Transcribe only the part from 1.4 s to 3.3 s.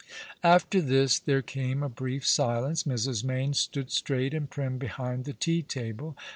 came a brief silence. Mrs.